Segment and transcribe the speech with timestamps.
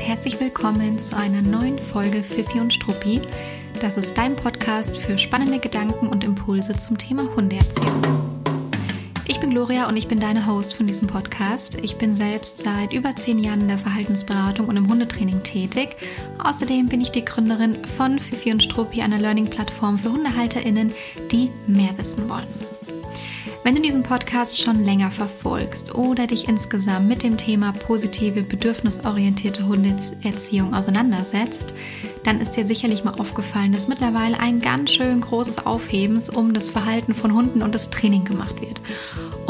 [0.00, 3.20] und herzlich willkommen zu einer neuen Folge Fifi und Struppi.
[3.80, 8.02] Das ist dein Podcast für spannende Gedanken und Impulse zum Thema Hundeerziehung.
[9.26, 11.76] Ich bin Gloria und ich bin deine Host von diesem Podcast.
[11.82, 15.96] Ich bin selbst seit über zehn Jahren in der Verhaltensberatung und im Hundetraining tätig.
[16.42, 20.92] Außerdem bin ich die Gründerin von Fifi und Struppi, einer Learning-Plattform für HundehalterInnen,
[21.30, 22.48] die mehr wissen wollen.
[23.62, 29.66] Wenn du diesen Podcast schon länger verfolgst oder dich insgesamt mit dem Thema positive, bedürfnisorientierte
[29.66, 31.74] Hundeerziehung auseinandersetzt,
[32.24, 36.70] dann ist dir sicherlich mal aufgefallen, dass mittlerweile ein ganz schön großes Aufhebens um das
[36.70, 38.80] Verhalten von Hunden und das Training gemacht wird.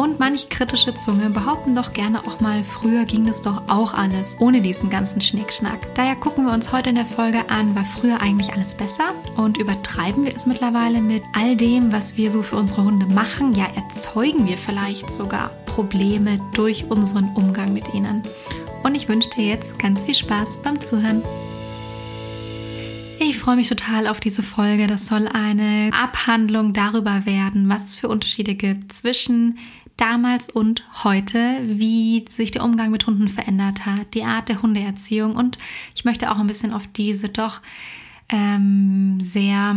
[0.00, 4.34] Und manch kritische Zunge behaupten doch gerne auch mal, früher ging das doch auch alles,
[4.40, 5.94] ohne diesen ganzen Schnickschnack.
[5.94, 9.58] Daher gucken wir uns heute in der Folge an, war früher eigentlich alles besser und
[9.58, 13.52] übertreiben wir es mittlerweile mit all dem, was wir so für unsere Hunde machen?
[13.52, 18.22] Ja, erzeugen wir vielleicht sogar Probleme durch unseren Umgang mit ihnen.
[18.82, 21.22] Und ich wünsche dir jetzt ganz viel Spaß beim Zuhören.
[23.22, 24.86] Ich freue mich total auf diese Folge.
[24.86, 29.58] Das soll eine Abhandlung darüber werden, was es für Unterschiede gibt zwischen
[30.00, 35.36] damals und heute, wie sich der Umgang mit Hunden verändert hat, die Art der Hundeerziehung.
[35.36, 35.58] Und
[35.94, 37.60] ich möchte auch ein bisschen auf diese doch
[38.30, 39.76] ähm, sehr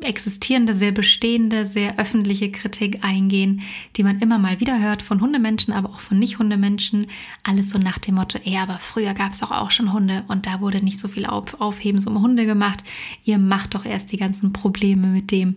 [0.00, 3.62] existierende, sehr bestehende, sehr öffentliche Kritik eingehen,
[3.96, 7.08] die man immer mal wieder hört von Hundemenschen, aber auch von Nicht-Hundemenschen.
[7.42, 10.46] Alles so nach dem Motto, ja, aber früher gab es doch auch schon Hunde und
[10.46, 12.84] da wurde nicht so viel auf, Aufhebens um Hunde gemacht.
[13.24, 15.56] Ihr macht doch erst die ganzen Probleme mit dem,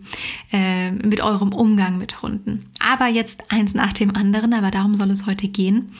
[0.52, 2.66] äh, mit eurem Umgang mit Hunden.
[2.80, 5.92] Aber jetzt eins nach dem anderen, aber darum soll es heute gehen.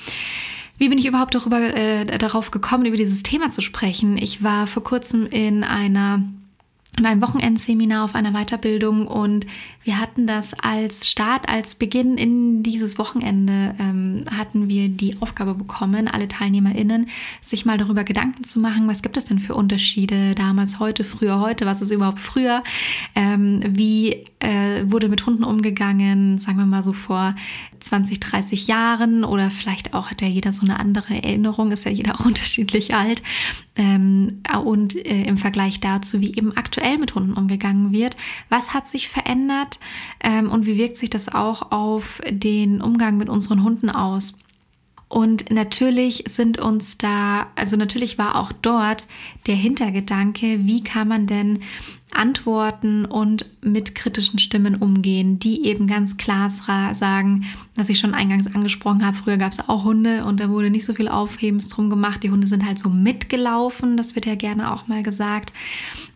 [0.79, 4.19] Wie bin ich überhaupt darüber, äh, darauf gekommen, über dieses Thema zu sprechen?
[4.19, 6.23] Ich war vor kurzem in einer
[6.99, 9.47] in einem Wochenendseminar auf einer Weiterbildung und
[9.85, 15.55] wir hatten das als Start, als Beginn in dieses Wochenende ähm, hatten wir die Aufgabe
[15.55, 17.09] bekommen, alle TeilnehmerInnen,
[17.41, 21.41] sich mal darüber Gedanken zu machen, was gibt es denn für Unterschiede damals, heute, früher,
[21.41, 22.65] heute, was ist überhaupt früher,
[23.15, 27.35] ähm, wie äh, wurde mit Hunden umgegangen, sagen wir mal so vor
[27.87, 31.91] 20, 30 Jahren oder vielleicht auch hat ja jeder so eine andere Erinnerung, ist ja
[31.91, 33.23] jeder auch unterschiedlich alt
[33.77, 38.17] ähm, und äh, im Vergleich dazu, wie eben aktuell mit Hunden umgegangen wird.
[38.49, 39.79] Was hat sich verändert
[40.21, 44.35] ähm, und wie wirkt sich das auch auf den Umgang mit unseren Hunden aus?
[45.09, 49.07] Und natürlich sind uns da, also natürlich war auch dort
[49.47, 51.61] der Hintergedanke, wie kann man denn
[52.13, 57.45] antworten und mit kritischen Stimmen umgehen, die eben ganz klar sagen,
[57.77, 60.85] was ich schon eingangs angesprochen habe, früher gab es auch Hunde und da wurde nicht
[60.85, 62.23] so viel Aufhebens drum gemacht.
[62.23, 65.53] Die Hunde sind halt so mitgelaufen, das wird ja gerne auch mal gesagt.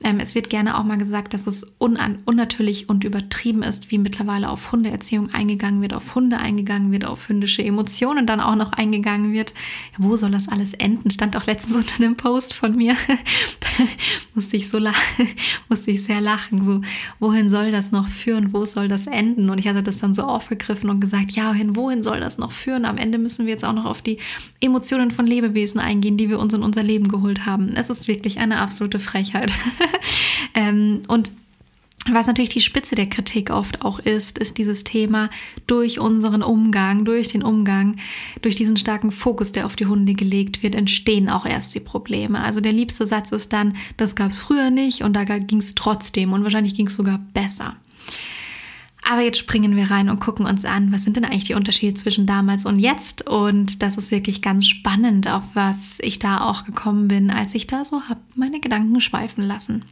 [0.03, 4.49] Ähm, es wird gerne auch mal gesagt, dass es unnatürlich und übertrieben ist, wie mittlerweile
[4.49, 9.33] auf Hundeerziehung eingegangen wird, auf Hunde eingegangen wird, auf hündische Emotionen dann auch noch eingegangen
[9.33, 9.53] wird.
[9.93, 11.11] Ja, wo soll das alles enden?
[11.11, 12.97] Stand auch letztens unter einem Post von mir.
[14.34, 15.28] musste ich so lachen,
[15.69, 16.65] musste ich sehr lachen.
[16.65, 16.81] So,
[17.19, 18.55] wohin soll das noch führen?
[18.55, 19.50] Wo soll das enden?
[19.50, 22.53] Und ich hatte das dann so aufgegriffen und gesagt, ja, wohin, wohin soll das noch
[22.53, 22.87] führen?
[22.87, 24.19] Am Ende müssen wir jetzt auch noch auf die
[24.61, 27.75] Emotionen von Lebewesen eingehen, die wir uns in unser Leben geholt haben.
[27.75, 29.53] Es ist wirklich eine absolute Frechheit.
[30.54, 31.30] ähm, und
[32.08, 35.28] was natürlich die Spitze der Kritik oft auch ist, ist dieses Thema
[35.66, 37.96] durch unseren Umgang, durch den Umgang,
[38.40, 42.40] durch diesen starken Fokus, der auf die Hunde gelegt wird, entstehen auch erst die Probleme.
[42.40, 45.74] Also der liebste Satz ist dann, das gab es früher nicht und da ging es
[45.74, 47.76] trotzdem und wahrscheinlich ging es sogar besser.
[49.10, 51.94] Aber jetzt springen wir rein und gucken uns an, was sind denn eigentlich die Unterschiede
[51.94, 53.28] zwischen damals und jetzt?
[53.28, 57.66] Und das ist wirklich ganz spannend, auf was ich da auch gekommen bin, als ich
[57.66, 59.84] da so habe meine Gedanken schweifen lassen.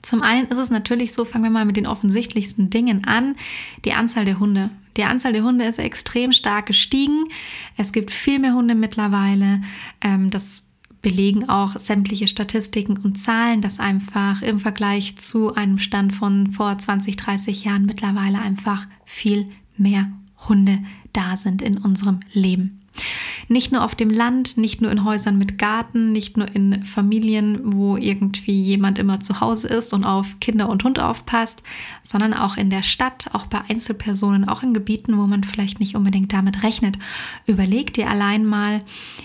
[0.00, 3.36] Zum einen ist es natürlich so, fangen wir mal mit den offensichtlichsten Dingen an,
[3.84, 4.70] die Anzahl der Hunde.
[4.96, 7.26] Die Anzahl der Hunde ist extrem stark gestiegen.
[7.76, 9.60] Es gibt viel mehr Hunde mittlerweile.
[10.00, 10.62] Ähm, das
[11.04, 16.76] belegen auch sämtliche Statistiken und Zahlen, dass einfach im Vergleich zu einem Stand von vor
[16.76, 20.10] 20, 30 Jahren mittlerweile einfach viel mehr
[20.48, 20.78] Hunde
[21.12, 22.80] da sind in unserem Leben.
[23.48, 27.60] Nicht nur auf dem Land, nicht nur in Häusern mit Garten, nicht nur in Familien,
[27.74, 31.62] wo irgendwie jemand immer zu Hause ist und auf Kinder und Hund aufpasst,
[32.02, 35.96] sondern auch in der Stadt, auch bei Einzelpersonen, auch in Gebieten, wo man vielleicht nicht
[35.96, 36.98] unbedingt damit rechnet.
[37.46, 38.82] Überleg dir allein mal,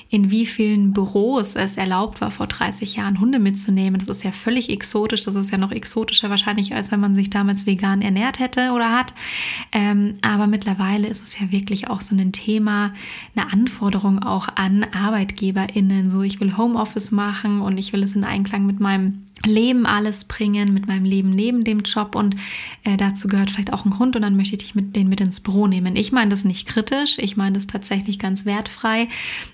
[0.09, 3.99] in wie vielen Büros es erlaubt war, vor 30 Jahren Hunde mitzunehmen.
[3.99, 5.23] Das ist ja völlig exotisch.
[5.23, 8.91] Das ist ja noch exotischer wahrscheinlich, als wenn man sich damals vegan ernährt hätte oder
[8.91, 9.13] hat.
[9.71, 12.93] Ähm, aber mittlerweile ist es ja wirklich auch so ein Thema,
[13.35, 16.09] eine Anforderung auch an ArbeitgeberInnen.
[16.09, 20.25] So, ich will Homeoffice machen und ich will es in Einklang mit meinem Leben alles
[20.25, 22.35] bringen, mit meinem Leben neben dem Job und
[22.83, 25.21] äh, dazu gehört vielleicht auch ein Hund und dann möchte ich dich mit den mit
[25.21, 25.95] ins Büro nehmen.
[25.95, 29.07] Ich meine das nicht kritisch, ich meine das tatsächlich ganz wertfrei,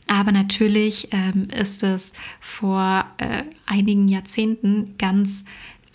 [0.07, 5.43] aber natürlich ähm, ist es vor äh, einigen Jahrzehnten ganz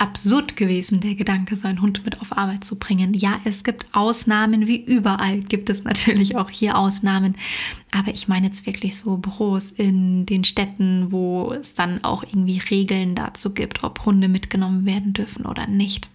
[0.01, 3.13] absurd gewesen, der Gedanke, seinen Hund mit auf Arbeit zu bringen.
[3.13, 7.37] Ja, es gibt Ausnahmen, wie überall gibt es natürlich auch hier Ausnahmen.
[7.93, 12.59] Aber ich meine jetzt wirklich so Büros in den Städten, wo es dann auch irgendwie
[12.59, 16.09] Regeln dazu gibt, ob Hunde mitgenommen werden dürfen oder nicht.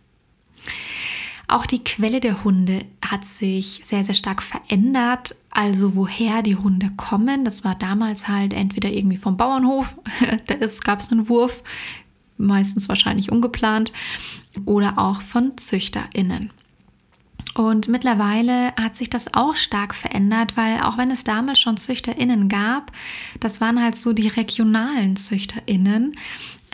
[1.47, 5.35] Auch die Quelle der Hunde hat sich sehr, sehr stark verändert.
[5.51, 9.95] Also woher die Hunde kommen, das war damals halt entweder irgendwie vom Bauernhof,
[10.47, 11.61] da gab es einen Wurf,
[12.37, 13.91] meistens wahrscheinlich ungeplant,
[14.65, 16.51] oder auch von ZüchterInnen.
[17.55, 22.49] Und mittlerweile hat sich das auch stark verändert, weil auch wenn es damals schon ZüchterInnen
[22.49, 22.91] gab,
[23.39, 26.17] das waren halt so die regionalen ZüchterInnen.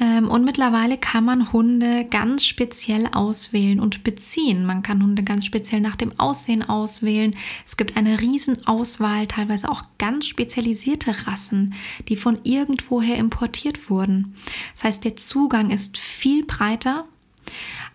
[0.01, 4.65] Ähm, und mittlerweile kann man Hunde ganz speziell auswählen und beziehen.
[4.65, 7.35] Man kann Hunde ganz speziell nach dem Aussehen auswählen.
[7.65, 11.75] Es gibt eine Riesenauswahl, teilweise auch ganz spezialisierte Rassen,
[12.09, 14.35] die von irgendwoher importiert wurden.
[14.73, 17.05] Das heißt, der Zugang ist viel breiter.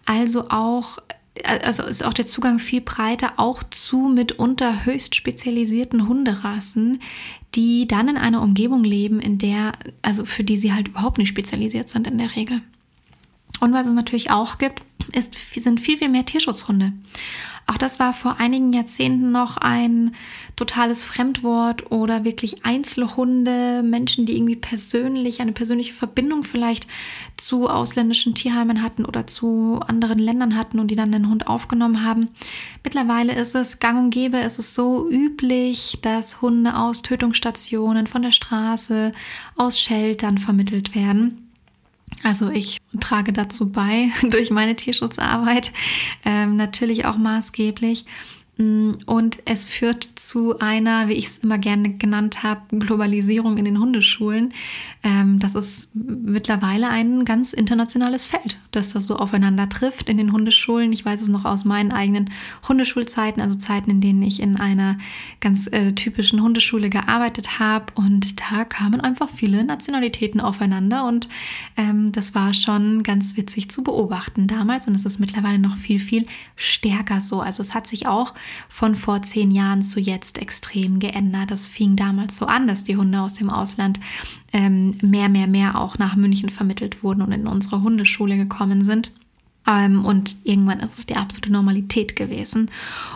[0.04, 0.98] Also auch
[1.44, 7.00] also ist auch der Zugang viel breiter, auch zu mitunter höchst spezialisierten Hunderassen,
[7.54, 9.72] die dann in einer Umgebung leben, in der,
[10.02, 12.60] also für die sie halt überhaupt nicht spezialisiert sind in der Regel.
[13.60, 14.82] Und was es natürlich auch gibt,
[15.14, 16.92] ist, sind viel, viel mehr Tierschutzhunde.
[17.68, 20.14] Auch das war vor einigen Jahrzehnten noch ein
[20.54, 26.86] totales Fremdwort oder wirklich Einzelhunde, Menschen, die irgendwie persönlich, eine persönliche Verbindung vielleicht
[27.36, 32.04] zu ausländischen Tierheimen hatten oder zu anderen Ländern hatten und die dann den Hund aufgenommen
[32.04, 32.28] haben.
[32.84, 38.22] Mittlerweile ist es gang und gäbe, ist es so üblich, dass Hunde aus Tötungsstationen, von
[38.22, 39.10] der Straße,
[39.56, 41.45] aus Sheltern vermittelt werden.
[42.22, 45.72] Also ich trage dazu bei durch meine Tierschutzarbeit
[46.24, 48.04] ähm, natürlich auch maßgeblich.
[48.58, 53.66] Mm, und es führt zu einer, wie ich es immer gerne genannt habe, Globalisierung in
[53.66, 54.54] den Hundeschulen.
[55.02, 60.32] Ähm, das ist mittlerweile ein ganz internationales Feld, das da so aufeinander trifft in den
[60.32, 60.92] Hundeschulen.
[60.94, 62.30] Ich weiß es noch aus meinen eigenen
[62.66, 64.96] Hundeschulzeiten, also Zeiten, in denen ich in einer
[65.40, 67.92] ganz äh, typischen Hundeschule gearbeitet habe.
[67.94, 71.28] Und da kamen einfach viele Nationalitäten aufeinander und
[71.76, 74.88] ähm, das war schon ganz witzig zu beobachten damals.
[74.88, 76.26] Und es ist mittlerweile noch viel, viel
[76.56, 77.42] stärker so.
[77.42, 78.32] Also es hat sich auch
[78.68, 81.50] von vor zehn Jahren zu jetzt extrem geändert.
[81.50, 84.00] Das fing damals so an, dass die Hunde aus dem Ausland
[84.52, 89.12] ähm, mehr, mehr, mehr auch nach München vermittelt wurden und in unsere Hundeschule gekommen sind.
[89.66, 92.70] Ähm, und irgendwann ist es die absolute Normalität gewesen.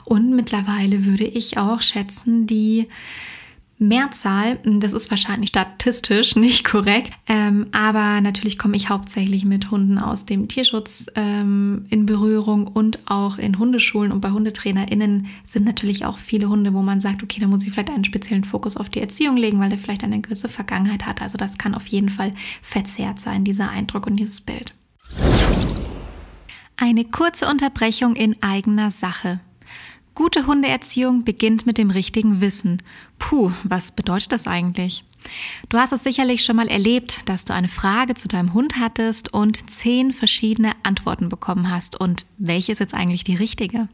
[0.05, 2.89] Und mittlerweile würde ich auch schätzen, die
[3.81, 9.99] Mehrzahl, das ist wahrscheinlich statistisch nicht korrekt, ähm, aber natürlich komme ich hauptsächlich mit Hunden
[9.99, 16.05] aus dem Tierschutz ähm, in Berührung und auch in Hundeschulen und bei HundetrainerInnen sind natürlich
[16.05, 18.91] auch viele Hunde, wo man sagt, okay, da muss ich vielleicht einen speziellen Fokus auf
[18.91, 21.23] die Erziehung legen, weil der vielleicht eine gewisse Vergangenheit hat.
[21.23, 24.75] Also das kann auf jeden Fall verzerrt sein, dieser Eindruck und dieses Bild.
[26.77, 29.41] Eine kurze Unterbrechung in eigener Sache.
[30.15, 32.83] Gute Hundeerziehung beginnt mit dem richtigen Wissen.
[33.19, 35.05] Puh, was bedeutet das eigentlich?
[35.69, 39.33] Du hast es sicherlich schon mal erlebt, dass du eine Frage zu deinem Hund hattest
[39.33, 42.01] und zehn verschiedene Antworten bekommen hast.
[42.01, 43.89] Und welche ist jetzt eigentlich die richtige?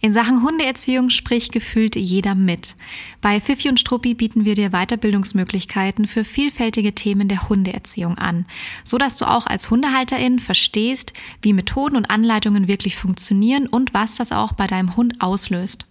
[0.00, 2.76] In Sachen Hundeerziehung spricht gefühlt jeder mit.
[3.20, 8.46] Bei Fifi und Struppi bieten wir dir Weiterbildungsmöglichkeiten für vielfältige Themen der Hundeerziehung an,
[8.84, 14.16] so dass du auch als Hundehalterin verstehst, wie Methoden und Anleitungen wirklich funktionieren und was
[14.16, 15.86] das auch bei deinem Hund auslöst.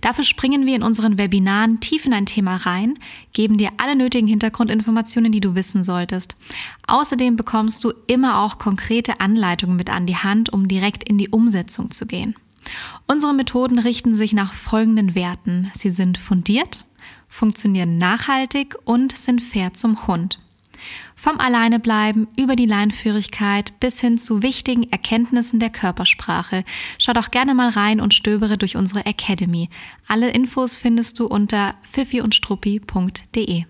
[0.00, 2.98] Dafür springen wir in unseren Webinaren tief in ein Thema rein,
[3.32, 6.36] geben dir alle nötigen Hintergrundinformationen, die du wissen solltest.
[6.86, 11.30] Außerdem bekommst du immer auch konkrete Anleitungen mit an die Hand, um direkt in die
[11.30, 12.34] Umsetzung zu gehen.
[13.06, 15.70] Unsere Methoden richten sich nach folgenden Werten.
[15.74, 16.84] Sie sind fundiert,
[17.28, 20.38] funktionieren nachhaltig und sind fair zum Hund.
[21.14, 26.64] Vom Alleinebleiben über die Leinführigkeit bis hin zu wichtigen Erkenntnissen der Körpersprache.
[26.98, 29.70] Schau doch gerne mal rein und stöbere durch unsere Academy.
[30.06, 33.64] Alle Infos findest du unter pfiffiundstruppi.de.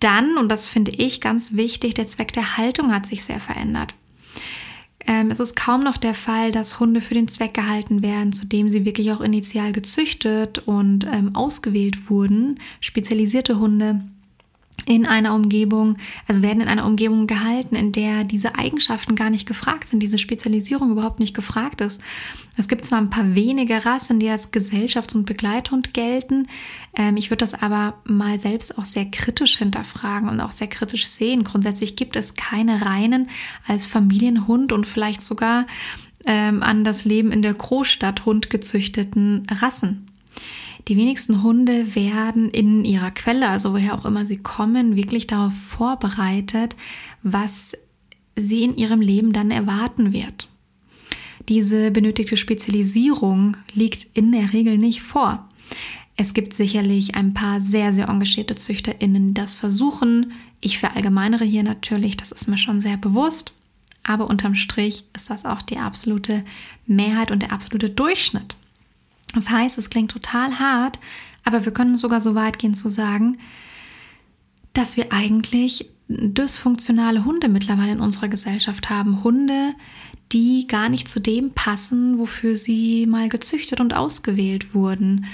[0.00, 3.94] Dann, und das finde ich ganz wichtig, der Zweck der Haltung hat sich sehr verändert.
[5.08, 8.46] Ähm, es ist kaum noch der Fall, dass Hunde für den Zweck gehalten werden, zu
[8.46, 12.60] dem sie wirklich auch initial gezüchtet und ähm, ausgewählt wurden.
[12.80, 14.02] Spezialisierte Hunde
[14.88, 19.46] in einer Umgebung, also werden in einer Umgebung gehalten, in der diese Eigenschaften gar nicht
[19.46, 22.00] gefragt sind, diese Spezialisierung überhaupt nicht gefragt ist.
[22.56, 26.48] Es gibt zwar ein paar wenige Rassen, die als Gesellschafts- und Begleithund gelten.
[26.96, 31.06] Ähm, ich würde das aber mal selbst auch sehr kritisch hinterfragen und auch sehr kritisch
[31.06, 31.44] sehen.
[31.44, 33.28] Grundsätzlich gibt es keine reinen
[33.66, 35.66] als Familienhund und vielleicht sogar
[36.24, 40.07] ähm, an das Leben in der Großstadt Hund gezüchteten Rassen.
[40.88, 45.52] Die wenigsten Hunde werden in ihrer Quelle, also woher auch immer sie kommen, wirklich darauf
[45.52, 46.76] vorbereitet,
[47.22, 47.76] was
[48.36, 50.48] sie in ihrem Leben dann erwarten wird.
[51.48, 55.48] Diese benötigte Spezialisierung liegt in der Regel nicht vor.
[56.16, 60.32] Es gibt sicherlich ein paar sehr, sehr engagierte ZüchterInnen, die das versuchen.
[60.60, 63.52] Ich verallgemeinere hier natürlich, das ist mir schon sehr bewusst.
[64.04, 66.44] Aber unterm Strich ist das auch die absolute
[66.86, 68.56] Mehrheit und der absolute Durchschnitt.
[69.38, 70.98] Das heißt, es klingt total hart,
[71.44, 73.38] aber wir können sogar so weit gehen zu sagen,
[74.72, 79.22] dass wir eigentlich dysfunktionale Hunde mittlerweile in unserer Gesellschaft haben.
[79.22, 79.74] Hunde,
[80.32, 85.26] die gar nicht zu dem passen, wofür sie mal gezüchtet und ausgewählt wurden,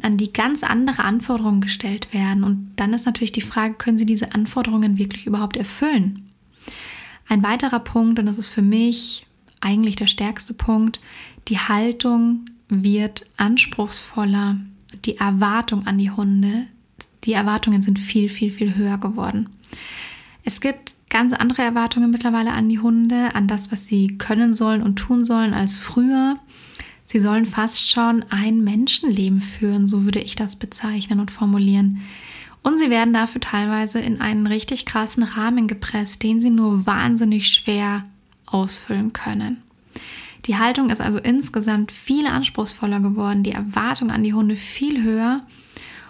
[0.00, 2.44] an die ganz andere Anforderungen gestellt werden.
[2.44, 6.30] Und dann ist natürlich die Frage, können sie diese Anforderungen wirklich überhaupt erfüllen?
[7.28, 9.26] Ein weiterer Punkt, und das ist für mich
[9.60, 10.98] eigentlich der stärkste Punkt,
[11.48, 14.56] die Haltung wird anspruchsvoller.
[15.04, 16.66] Die Erwartung an die Hunde,
[17.24, 19.48] die Erwartungen sind viel, viel, viel höher geworden.
[20.44, 24.82] Es gibt ganz andere Erwartungen mittlerweile an die Hunde, an das, was sie können sollen
[24.82, 26.38] und tun sollen als früher.
[27.04, 32.00] Sie sollen fast schon ein Menschenleben führen, so würde ich das bezeichnen und formulieren.
[32.62, 37.48] Und sie werden dafür teilweise in einen richtig krassen Rahmen gepresst, den sie nur wahnsinnig
[37.48, 38.04] schwer
[38.46, 39.62] ausfüllen können.
[40.50, 45.46] Die Haltung ist also insgesamt viel anspruchsvoller geworden, die Erwartung an die Hunde viel höher.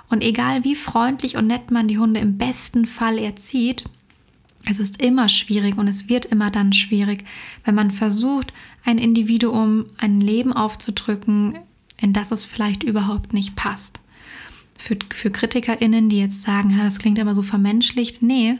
[0.08, 3.84] Und egal wie freundlich und nett man die Hunde im besten Fall erzieht,
[4.64, 7.26] es ist immer schwierig und es wird immer dann schwierig,
[7.66, 11.58] wenn man versucht, ein Individuum ein Leben aufzudrücken,
[11.98, 14.00] in das es vielleicht überhaupt nicht passt
[14.80, 18.22] für, für KritikerInnen, die jetzt sagen, ja, das klingt aber so vermenschlicht.
[18.22, 18.58] Nee,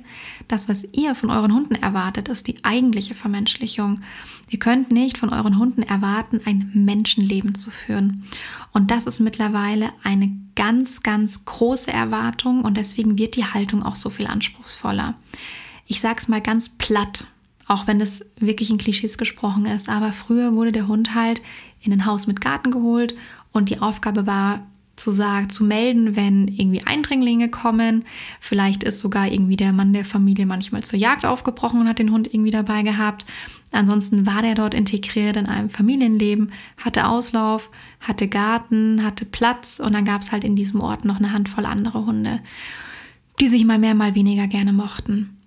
[0.49, 4.01] das, was ihr von euren Hunden erwartet, ist die eigentliche Vermenschlichung.
[4.51, 8.25] Ihr könnt nicht von euren Hunden erwarten, ein Menschenleben zu führen.
[8.73, 13.97] Und das ist mittlerweile eine ganz, ganz große Erwartung und deswegen wird die Haltung auch
[13.97, 15.15] so viel anspruchsvoller.
[15.87, 17.27] Ich sag's mal ganz platt,
[17.67, 21.41] auch wenn das wirklich in Klischees gesprochen ist, aber früher wurde der Hund halt
[21.81, 23.15] in ein Haus mit Garten geholt
[23.53, 24.67] und die Aufgabe war,
[25.01, 28.05] zu sagen, zu melden, wenn irgendwie Eindringlinge kommen.
[28.41, 32.13] Vielleicht ist sogar irgendwie der Mann der Familie manchmal zur Jagd aufgebrochen und hat den
[32.13, 33.25] Hund irgendwie dabei gehabt.
[33.73, 39.93] Ansonsten war der dort integriert in einem Familienleben, hatte Auslauf, hatte Garten, hatte Platz und
[39.95, 42.41] dann gab es halt in diesem Ort noch eine Handvoll andere Hunde,
[43.41, 45.40] die sich mal mehr, mal weniger gerne mochten.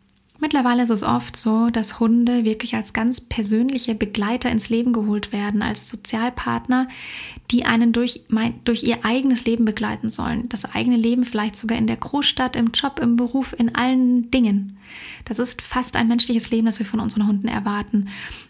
[0.44, 5.32] Mittlerweile ist es oft so, dass Hunde wirklich als ganz persönliche Begleiter ins Leben geholt
[5.32, 6.90] werden, als Sozialpartner,
[7.50, 8.26] die einen durch,
[8.66, 10.50] durch ihr eigenes Leben begleiten sollen.
[10.50, 14.80] Das eigene Leben vielleicht sogar in der Großstadt, im Job, im Beruf, in allen Dingen.
[15.24, 18.10] Das ist fast ein menschliches Leben, das wir von unseren Hunden erwarten.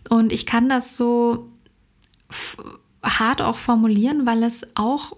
[0.10, 1.48] Und ich kann das so
[3.04, 5.16] hart auch formulieren, weil es auch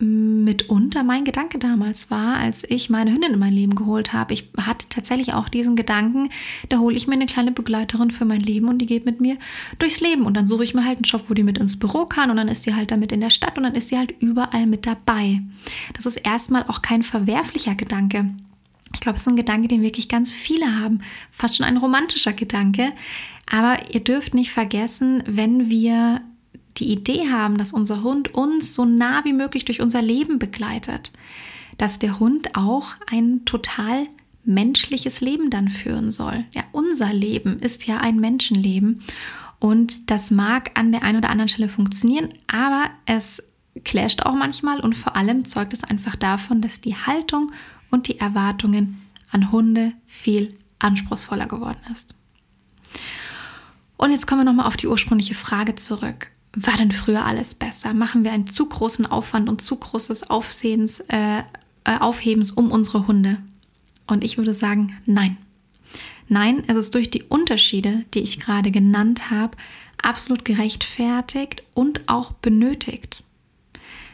[0.00, 4.32] mitunter mein Gedanke damals war, als ich meine Hündin in mein Leben geholt habe.
[4.32, 6.30] Ich hatte tatsächlich auch diesen Gedanken,
[6.68, 9.36] da hole ich mir eine kleine Begleiterin für mein Leben und die geht mit mir
[9.80, 10.24] durchs Leben.
[10.24, 12.36] Und dann suche ich mir halt einen Job, wo die mit ins Büro kann und
[12.36, 14.86] dann ist die halt damit in der Stadt und dann ist sie halt überall mit
[14.86, 15.40] dabei.
[15.94, 18.30] Das ist erstmal auch kein verwerflicher Gedanke.
[18.94, 21.00] Ich glaube, es ist ein Gedanke, den wirklich ganz viele haben.
[21.30, 22.92] Fast schon ein romantischer Gedanke.
[23.50, 26.22] Aber ihr dürft nicht vergessen, wenn wir
[26.78, 31.12] die Idee haben, dass unser Hund uns so nah wie möglich durch unser Leben begleitet,
[31.76, 34.06] dass der Hund auch ein total
[34.44, 36.44] menschliches Leben dann führen soll.
[36.52, 39.02] Ja, unser Leben ist ja ein Menschenleben
[39.60, 43.42] und das mag an der einen oder anderen Stelle funktionieren, aber es
[43.84, 47.52] clasht auch manchmal und vor allem zeugt es einfach davon, dass die Haltung
[47.90, 52.14] und die Erwartungen an Hunde viel anspruchsvoller geworden ist.
[53.96, 57.94] Und jetzt kommen wir nochmal auf die ursprüngliche Frage zurück war denn früher alles besser?
[57.94, 61.40] Machen wir einen zu großen Aufwand und zu großes Aufsehens, äh,
[61.84, 63.38] äh, Aufhebens um unsere Hunde?
[64.06, 65.36] Und ich würde sagen, nein.
[66.28, 69.56] Nein, es ist durch die Unterschiede, die ich gerade genannt habe,
[70.02, 73.24] absolut gerechtfertigt und auch benötigt.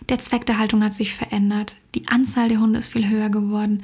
[0.09, 1.75] Der Zweck der Haltung hat sich verändert.
[1.95, 3.83] Die Anzahl der Hunde ist viel höher geworden.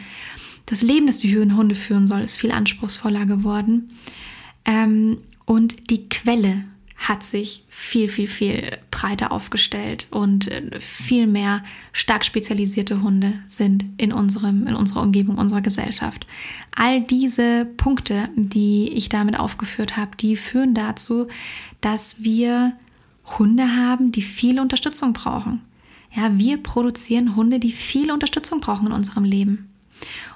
[0.66, 3.90] Das Leben, das die Hunde führen soll, ist viel anspruchsvoller geworden.
[4.64, 6.64] Ähm, und die Quelle
[7.00, 11.64] hat sich viel, viel, viel breiter aufgestellt und äh, viel mehr
[11.94, 16.26] stark spezialisierte Hunde sind in, unserem, in unserer Umgebung, unserer Gesellschaft.
[16.76, 21.28] All diese Punkte, die ich damit aufgeführt habe, die führen dazu,
[21.80, 22.74] dass wir
[23.38, 25.62] Hunde haben, die viel Unterstützung brauchen.
[26.14, 29.69] Ja, wir produzieren Hunde, die viel Unterstützung brauchen in unserem Leben.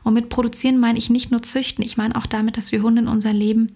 [0.03, 3.03] Und mit produzieren meine ich nicht nur züchten, ich meine auch damit, dass wir Hunde
[3.03, 3.73] in unser Leben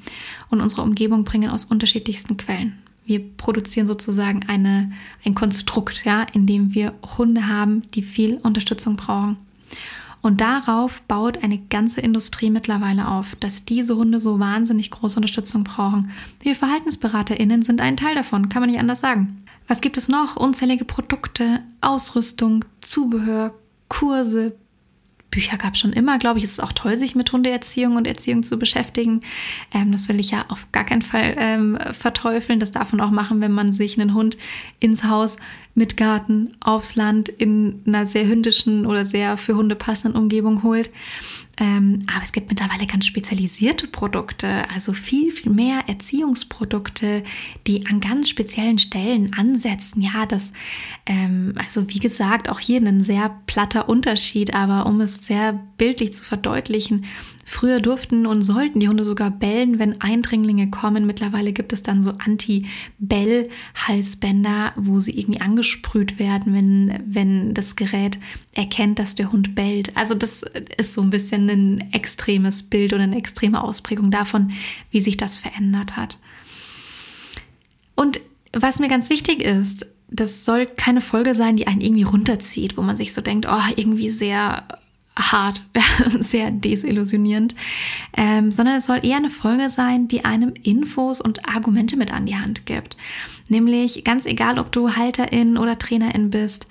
[0.51, 2.79] und unsere Umgebung bringen aus unterschiedlichsten Quellen.
[3.07, 4.93] Wir produzieren sozusagen eine,
[5.25, 9.39] ein Konstrukt, ja, in dem wir Hunde haben, die viel Unterstützung brauchen.
[10.21, 15.65] Und darauf baut eine ganze Industrie mittlerweile auf, dass diese Hunde so wahnsinnig große Unterstützung
[15.65, 16.11] brauchen.
[16.41, 19.43] Wir VerhaltensberaterInnen sind ein Teil davon, kann man nicht anders sagen.
[19.69, 20.37] Was gibt es noch?
[20.37, 23.55] Unzählige Produkte, Ausrüstung, Zubehör,
[23.89, 24.57] Kurse,
[25.31, 26.45] Bücher gab es schon immer, glaube ich.
[26.45, 29.21] Es ist auch toll, sich mit Hundeerziehung und Erziehung zu beschäftigen.
[29.75, 32.61] Ähm, das will ich ja auf gar keinen Fall ähm, verteufeln.
[32.61, 34.39] Das darf man auch machen, wenn man sich einen Hund
[34.81, 35.37] ins Haus
[35.75, 40.91] mit Garten aufs Land in einer sehr hündischen oder sehr für Hunde passenden Umgebung holt.
[41.61, 47.25] Ähm, aber es gibt mittlerweile ganz spezialisierte Produkte, also viel, viel mehr Erziehungsprodukte,
[47.67, 50.01] die an ganz speziellen Stellen ansetzen.
[50.01, 50.53] Ja, das,
[51.07, 56.13] ähm, also wie gesagt, auch hier ein sehr platter Unterschied, aber um es sehr bildlich
[56.13, 57.07] zu verdeutlichen,
[57.51, 61.07] Früher durften und sollten die Hunde sogar bellen, wenn Eindringlinge kommen.
[61.07, 68.19] Mittlerweile gibt es dann so Anti-Bell-Halsbänder, wo sie irgendwie angesprüht werden, wenn, wenn das Gerät
[68.53, 69.97] erkennt, dass der Hund bellt.
[69.97, 70.45] Also das
[70.77, 74.53] ist so ein bisschen ein extremes Bild und eine extreme Ausprägung davon,
[74.91, 76.19] wie sich das verändert hat.
[77.95, 78.21] Und
[78.53, 82.83] was mir ganz wichtig ist, das soll keine Folge sein, die einen irgendwie runterzieht, wo
[82.83, 84.65] man sich so denkt, oh, irgendwie sehr
[85.19, 85.63] hart,
[86.21, 87.55] sehr desillusionierend,
[88.17, 92.27] ähm, sondern es soll eher eine Folge sein, die einem Infos und Argumente mit an
[92.27, 92.97] die Hand gibt.
[93.49, 96.67] Nämlich ganz egal, ob du Halterin oder Trainerin bist,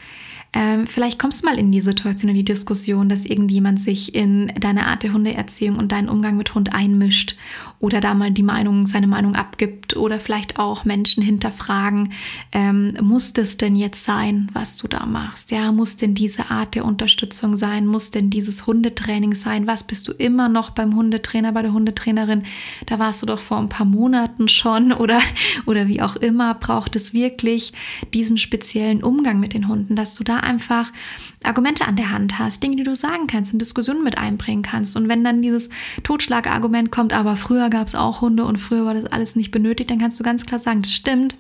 [0.54, 4.52] ähm, vielleicht kommst du mal in die Situation, in die Diskussion, dass irgendjemand sich in
[4.60, 7.36] deine Art der Hundeerziehung und deinen Umgang mit Hund einmischt
[7.80, 12.14] oder da mal die Meinung, seine Meinung abgibt oder vielleicht auch Menschen hinterfragen,
[12.52, 15.52] ähm, muss das denn jetzt sein, was du da machst?
[15.52, 17.86] Ja, muss denn diese Art der Unterstützung sein?
[17.86, 19.68] Muss denn dieses Hundetraining sein?
[19.68, 22.44] Was bist du immer noch beim Hundetrainer, bei der Hundetrainerin?
[22.88, 25.20] Da warst du doch vor ein paar Monaten schon oder,
[25.66, 27.74] oder wie auch immer, braucht es wirklich
[28.14, 30.92] diesen speziellen Umgang mit den Hunden, dass du da einfach
[31.44, 34.96] Argumente an der Hand hast, Dinge, die du sagen kannst, in Diskussionen mit einbringen kannst.
[34.96, 35.70] Und wenn dann dieses
[36.04, 39.90] Totschlagargument kommt, aber früher gab es auch Hunde und früher war das alles nicht benötigt,
[39.90, 41.36] dann kannst du ganz klar sagen, das stimmt.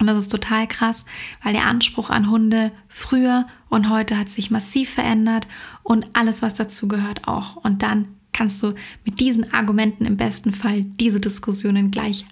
[0.00, 1.04] Und das ist total krass,
[1.42, 5.46] weil der Anspruch an Hunde früher und heute hat sich massiv verändert
[5.82, 7.56] und alles, was dazu gehört, auch.
[7.56, 12.26] Und dann kannst du mit diesen Argumenten im besten Fall diese Diskussionen gleich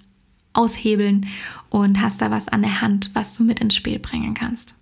[0.53, 1.27] aushebeln
[1.71, 4.75] und hast da was an der Hand, was du mit ins Spiel bringen kannst.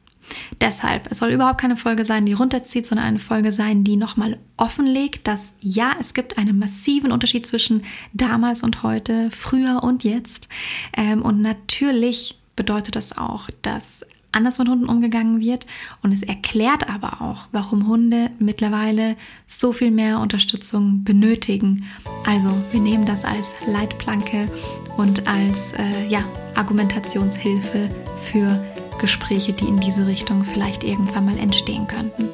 [0.60, 4.38] Deshalb, es soll überhaupt keine Folge sein, die runterzieht, sondern eine Folge sein, die nochmal
[4.56, 10.48] offenlegt, dass ja, es gibt einen massiven Unterschied zwischen damals und heute, früher und jetzt.
[10.96, 15.66] Ähm, und natürlich bedeutet das auch, dass anders mit Hunden umgegangen wird.
[16.02, 19.16] Und es erklärt aber auch, warum Hunde mittlerweile
[19.46, 21.84] so viel mehr Unterstützung benötigen.
[22.26, 24.48] Also wir nehmen das als Leitplanke
[24.96, 27.90] und als äh, ja, Argumentationshilfe
[28.22, 28.64] für
[29.00, 32.28] Gespräche, die in diese Richtung vielleicht irgendwann mal entstehen könnten.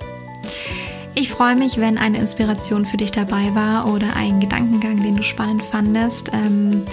[1.14, 5.22] Ich freue mich, wenn eine Inspiration für dich dabei war oder ein Gedankengang, den du
[5.22, 6.30] spannend fandest.
[6.34, 6.84] Ähm,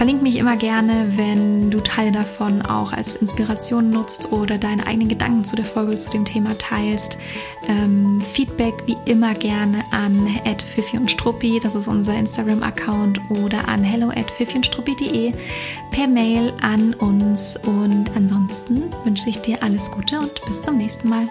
[0.00, 5.10] Verlink mich immer gerne, wenn du Teile davon auch als Inspiration nutzt oder deine eigenen
[5.10, 7.18] Gedanken zu der Folge, zu dem Thema teilst.
[7.68, 10.26] Ähm, Feedback wie immer gerne an
[10.74, 14.32] Fifi und Struppi, das ist unser Instagram-Account, oder an hello at
[14.64, 15.34] struppi.de
[15.90, 17.58] per Mail an uns.
[17.66, 21.28] Und ansonsten wünsche ich dir alles Gute und bis zum nächsten Mal.